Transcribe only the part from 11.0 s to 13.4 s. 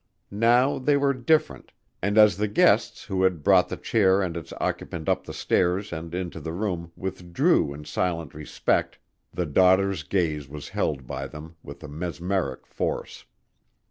by them with a mesmeric force.